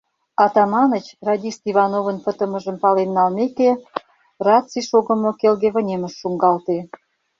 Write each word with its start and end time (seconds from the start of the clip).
Атаманыч, 0.43 1.05
радист 1.27 1.61
Ивановын 1.71 2.17
пытымыжым 2.25 2.77
пален 2.83 3.09
налмеке, 3.17 3.71
раций 4.45 4.83
шогымо 4.89 5.31
келге 5.39 5.69
вынемыш 5.75 6.13
шуҥгалте. 6.21 6.77